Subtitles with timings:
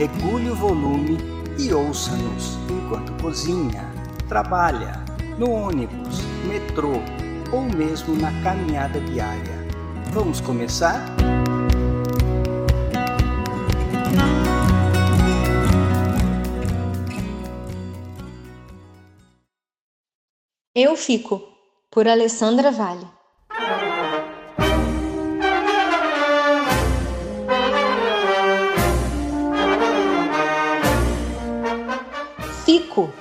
[0.00, 1.18] regule o volume
[1.58, 3.84] e ouça-nos enquanto cozinha,
[4.30, 4.92] trabalha,
[5.36, 6.92] no ônibus, metrô
[7.52, 9.60] ou mesmo na caminhada diária.
[10.10, 11.04] Vamos começar?
[20.74, 21.42] Eu Fico,
[21.90, 23.19] por Alessandra Vale.
[33.00, 33.12] Fico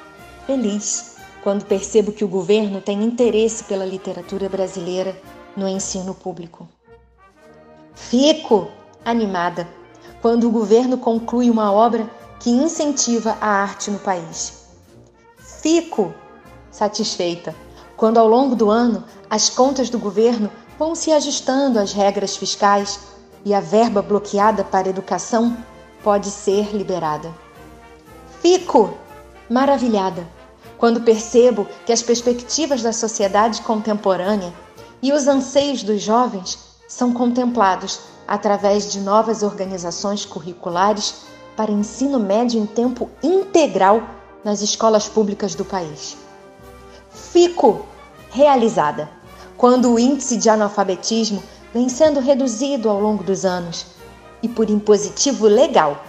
[0.45, 5.15] feliz quando percebo que o governo tem interesse pela literatura brasileira
[5.55, 6.67] no ensino público.
[7.93, 8.69] Fico
[9.05, 9.67] animada
[10.21, 14.65] quando o governo conclui uma obra que incentiva a arte no país.
[15.37, 16.13] Fico
[16.71, 17.55] satisfeita
[17.95, 22.99] quando, ao longo do ano, as contas do governo vão se ajustando às regras fiscais
[23.45, 25.55] e a verba bloqueada para educação
[26.03, 27.33] pode ser liberada.
[28.41, 28.93] Fico
[29.49, 30.27] maravilhada
[30.77, 34.53] quando percebo que as perspectivas da sociedade contemporânea
[35.01, 41.23] e os anseios dos jovens são contemplados através de novas organizações curriculares
[41.55, 44.01] para ensino médio em tempo integral
[44.43, 46.15] nas escolas públicas do país.
[47.11, 47.85] Fico
[48.29, 49.09] realizada
[49.57, 53.87] quando o índice de analfabetismo vem sendo reduzido ao longo dos anos
[54.41, 56.01] e, por impositivo legal,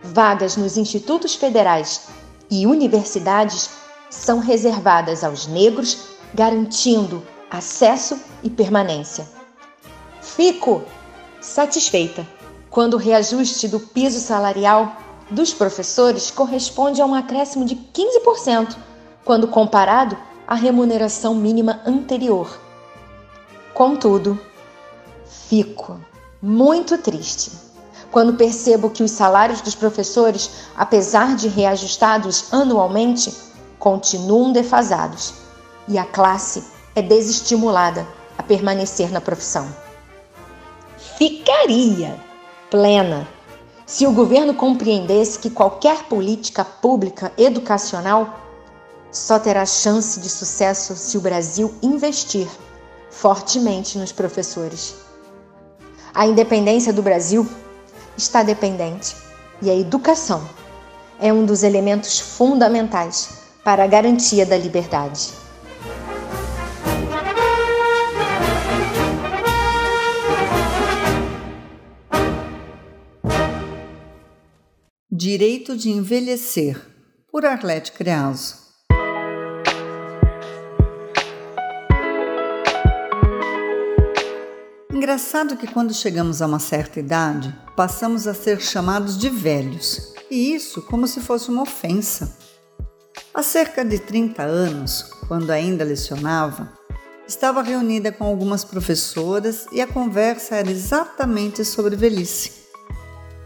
[0.00, 2.02] vagas nos institutos federais
[2.50, 3.70] e universidades
[4.10, 9.26] são reservadas aos negros, garantindo acesso e permanência.
[10.20, 10.82] Fico
[11.40, 12.26] satisfeita
[12.70, 14.96] quando o reajuste do piso salarial
[15.30, 18.76] dos professores corresponde a um acréscimo de 15%
[19.24, 20.16] quando comparado
[20.46, 22.58] à remuneração mínima anterior.
[23.72, 24.38] Contudo,
[25.26, 26.00] fico
[26.40, 27.71] muito triste
[28.12, 33.34] quando percebo que os salários dos professores, apesar de reajustados anualmente,
[33.78, 35.32] continuam defasados
[35.88, 36.62] e a classe
[36.94, 38.06] é desestimulada
[38.36, 39.66] a permanecer na profissão.
[41.16, 42.20] Ficaria
[42.70, 43.26] plena
[43.86, 48.40] se o governo compreendesse que qualquer política pública educacional
[49.10, 52.48] só terá chance de sucesso se o Brasil investir
[53.10, 54.96] fortemente nos professores.
[56.14, 57.48] A independência do Brasil
[58.16, 59.16] está dependente
[59.60, 60.48] e a educação
[61.20, 65.30] é um dos elementos fundamentais para a garantia da liberdade.
[75.10, 76.80] Direito de Envelhecer,
[77.30, 78.61] por Arlete Creaso.
[85.02, 90.54] Engraçado que quando chegamos a uma certa idade, passamos a ser chamados de velhos, e
[90.54, 92.38] isso como se fosse uma ofensa.
[93.34, 96.72] Há cerca de 30 anos, quando ainda lecionava,
[97.26, 102.52] estava reunida com algumas professoras e a conversa era exatamente sobre velhice.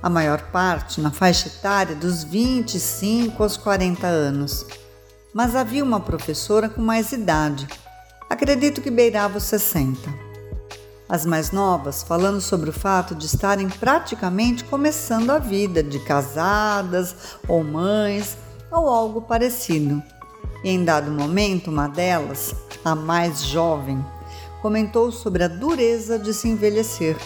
[0.03, 4.67] A maior parte na faixa etária dos 25 aos 40 anos.
[5.33, 7.67] Mas havia uma professora com mais idade,
[8.29, 10.26] acredito que beirava os 60
[11.09, 17.15] as mais novas falando sobre o fato de estarem praticamente começando a vida de casadas
[17.47, 18.37] ou mães
[18.71, 20.03] ou algo parecido.
[20.65, 24.05] E em dado momento, uma delas, a mais jovem,
[24.61, 27.17] comentou sobre a dureza de se envelhecer.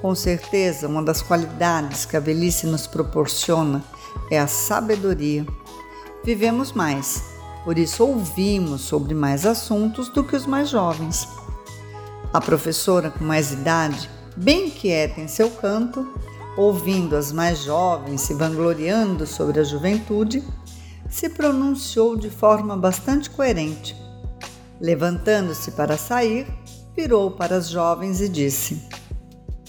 [0.00, 3.82] Com certeza, uma das qualidades que a velhice nos proporciona
[4.30, 5.44] é a sabedoria.
[6.22, 7.24] Vivemos mais,
[7.64, 11.26] por isso ouvimos sobre mais assuntos do que os mais jovens.
[12.30, 16.06] A professora com mais idade, bem quieta em seu canto,
[16.58, 20.44] ouvindo as mais jovens se vangloriando sobre a juventude,
[21.08, 23.96] se pronunciou de forma bastante coerente.
[24.78, 26.46] Levantando-se para sair,
[26.94, 28.86] virou para as jovens e disse: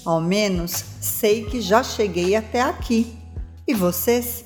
[0.04, 3.18] Ao menos sei que já cheguei até aqui.
[3.66, 4.44] E vocês?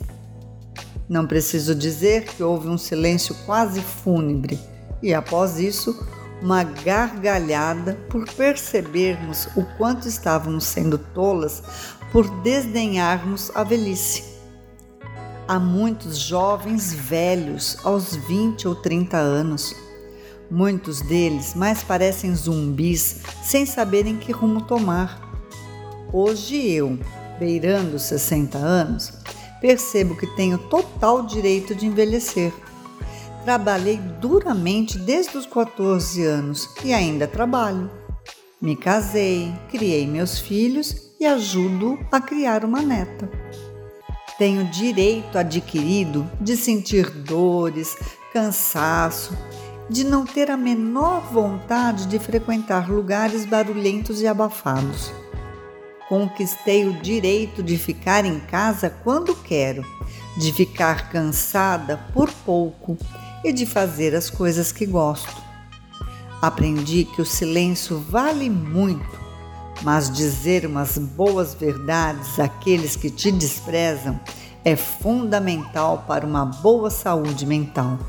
[1.09, 4.59] Não preciso dizer que houve um silêncio quase fúnebre,
[5.01, 5.97] e após isso,
[6.43, 11.63] uma gargalhada por percebermos o quanto estávamos sendo tolas
[12.11, 14.25] por desdenharmos a velhice.
[15.47, 19.73] Há muitos jovens velhos aos 20 ou 30 anos.
[20.51, 25.21] Muitos deles mais parecem zumbis sem saberem que rumo tomar.
[26.11, 26.99] Hoje eu,
[27.39, 29.13] beirando 60 anos,
[29.61, 32.53] percebo que tenho total direito de envelhecer.
[33.43, 37.91] Trabalhei duramente desde os 14 anos e ainda trabalho.
[38.61, 43.29] Me casei, criei meus filhos e ajudo a criar uma neta.
[44.37, 47.97] Tenho direito adquirido de sentir dores,
[48.31, 49.37] cansaço,
[49.89, 55.11] de não ter a menor vontade de frequentar lugares barulhentos e abafados.
[56.07, 59.85] Conquistei o direito de ficar em casa quando quero,
[60.37, 62.97] de ficar cansada por pouco
[63.43, 65.41] e de fazer as coisas que gosto.
[66.41, 69.23] Aprendi que o silêncio vale muito
[69.83, 74.19] mas dizer umas boas verdades àqueles que te desprezam
[74.63, 77.99] é fundamental para uma boa saúde mental.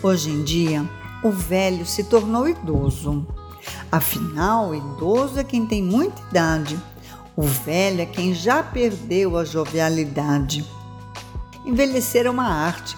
[0.00, 0.88] Hoje em dia,
[1.24, 3.26] o velho se tornou idoso.
[3.90, 6.78] Afinal, idoso é quem tem muita idade.
[7.34, 10.64] O velho é quem já perdeu a jovialidade.
[11.66, 12.96] Envelhecer é uma arte.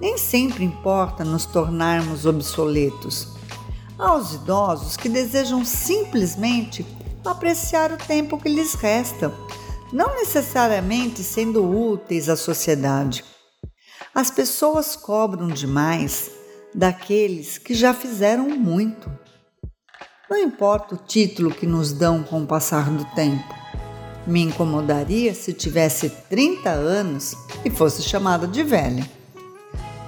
[0.00, 3.28] Nem sempre importa nos tornarmos obsoletos
[3.98, 6.84] aos idosos que desejam simplesmente
[7.24, 9.32] apreciar o tempo que lhes resta,
[9.92, 13.24] não necessariamente sendo úteis à sociedade.
[14.14, 16.30] As pessoas cobram demais
[16.74, 19.10] daqueles que já fizeram muito.
[20.28, 23.54] Não importa o título que nos dão com o passar do tempo.
[24.26, 27.34] Me incomodaria se tivesse 30 anos
[27.64, 29.15] e fosse chamada de velha.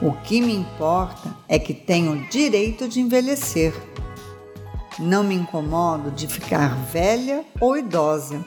[0.01, 3.75] O que me importa é que tenho o direito de envelhecer.
[4.97, 8.45] Não me incomodo de ficar velha ou idosa.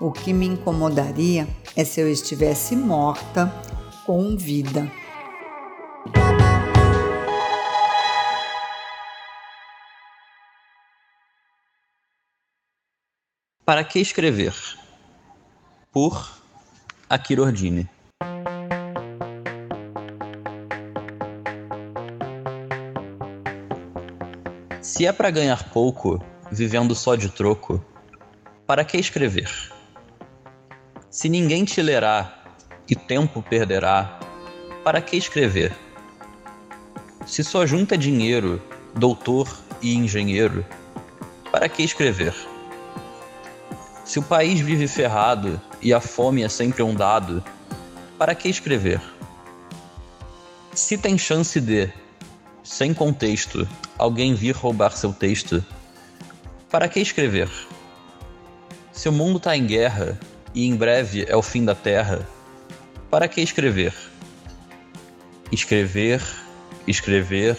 [0.00, 1.46] O que me incomodaria
[1.76, 3.52] é se eu estivesse morta
[4.06, 4.90] com vida.
[13.62, 14.54] Para que escrever?
[15.92, 16.42] Por
[17.10, 17.90] Akira Ordine.
[24.82, 26.20] Se é para ganhar pouco,
[26.50, 27.80] vivendo só de troco,
[28.66, 29.48] para que escrever?
[31.08, 32.42] Se ninguém te lerá
[32.88, 34.18] e tempo perderá,
[34.82, 35.72] para que escrever?
[37.24, 38.60] Se só junta dinheiro,
[38.92, 39.48] doutor
[39.80, 40.66] e engenheiro,
[41.52, 42.34] para que escrever?
[44.04, 47.42] Se o país vive ferrado e a fome é sempre um dado,
[48.18, 49.00] para que escrever?
[50.72, 51.88] Se tem chance de,
[52.72, 55.62] sem contexto, alguém vir roubar seu texto,
[56.70, 57.50] para que escrever?
[58.90, 60.18] Se o mundo está em guerra
[60.54, 62.26] e em breve é o fim da Terra,
[63.10, 63.92] para que escrever?
[65.52, 66.22] Escrever,
[66.88, 67.58] escrever,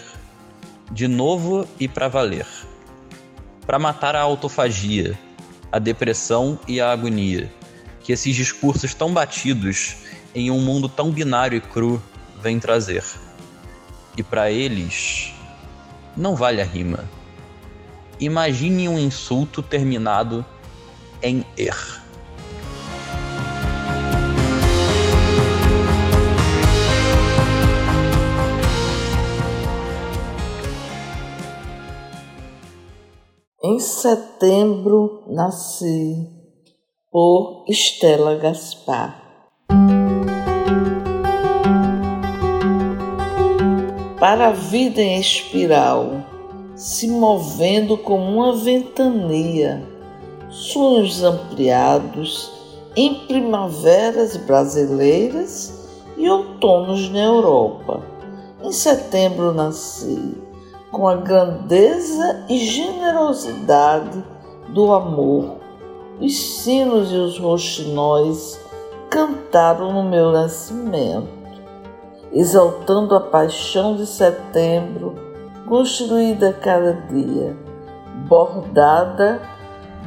[0.90, 2.46] de novo e para valer.
[3.64, 5.16] Para matar a autofagia,
[5.70, 7.48] a depressão e a agonia,
[8.02, 9.94] que esses discursos tão batidos
[10.34, 12.02] em um mundo tão binário e cru
[12.42, 13.04] vêm trazer.
[14.16, 15.32] E para eles,
[16.16, 17.04] não vale a rima.
[18.20, 20.44] Imagine um insulto terminado
[21.20, 22.02] em er.
[33.62, 36.28] Em setembro nasci
[37.10, 39.23] por Estela Gaspar.
[44.24, 46.24] Para a vida em espiral,
[46.74, 49.86] se movendo como uma ventania,
[50.48, 52.50] sonhos ampliados
[52.96, 58.02] em primaveras brasileiras e outonos na Europa.
[58.62, 60.38] Em setembro nasci,
[60.90, 64.24] com a grandeza e generosidade
[64.70, 65.56] do amor.
[66.18, 68.58] Os sinos e os roxinóis
[69.10, 71.43] cantaram no meu nascimento
[72.34, 75.14] exaltando a paixão de setembro,
[75.68, 77.56] construída cada dia,
[78.28, 79.40] bordada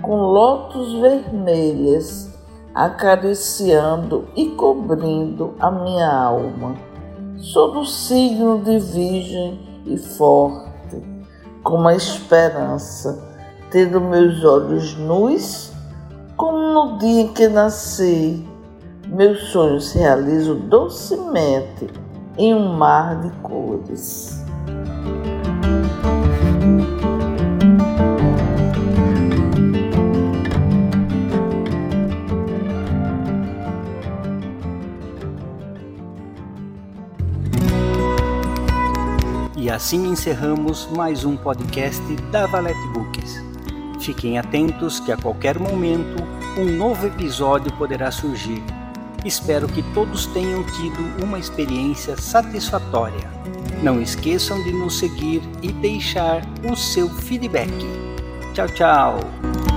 [0.02, 2.30] com lótus vermelhas,
[2.76, 6.76] acariciando e cobrindo a minha alma.
[7.38, 11.02] Sou do signo de Virgem e forte,
[11.64, 13.26] com a esperança,
[13.72, 15.72] tendo meus olhos nus,
[16.36, 18.46] como no dia em que nasci.
[19.08, 21.88] Meus sonhos se realizam docemente
[22.38, 24.46] em um mar de cores.
[39.56, 42.02] E assim encerramos mais um podcast
[42.32, 43.44] da Valete Books.
[44.00, 46.24] Fiquem atentos que a qualquer momento
[46.58, 48.64] um novo episódio poderá surgir
[49.26, 53.30] Espero que todos tenham tido uma experiência satisfatória.
[53.84, 57.72] Não esqueçam de nos seguir e deixar o seu feedback.
[58.54, 59.77] Tchau, tchau!